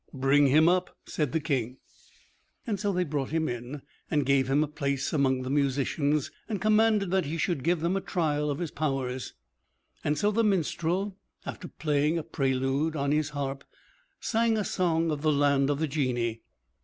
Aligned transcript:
"Bring 0.15 0.47
him 0.47 0.67
up," 0.67 0.97
said 1.05 1.31
the 1.31 1.39
King. 1.39 1.77
So 2.75 2.91
they 2.91 3.03
brought 3.03 3.29
him 3.29 3.47
in, 3.47 3.83
and 4.09 4.25
gave 4.25 4.49
him 4.49 4.63
a 4.63 4.67
place 4.67 5.13
among 5.13 5.43
the 5.43 5.51
musicians, 5.51 6.31
and 6.49 6.59
commanded 6.59 7.11
that 7.11 7.25
he 7.25 7.37
should 7.37 7.63
give 7.63 7.81
them 7.81 7.95
a 7.95 8.01
trial 8.01 8.49
of 8.49 8.57
his 8.57 8.71
powers. 8.71 9.35
So 10.15 10.31
the 10.31 10.43
minstrel, 10.43 11.19
after 11.45 11.67
playing 11.67 12.17
a 12.17 12.23
prelude 12.23 12.95
on 12.95 13.11
his 13.11 13.29
harp, 13.37 13.63
sang 14.19 14.57
a 14.57 14.63
song 14.63 15.11
of 15.11 15.21
the 15.21 15.31
land 15.31 15.69
of 15.69 15.77
the 15.77 15.87
Genii. 15.87 16.41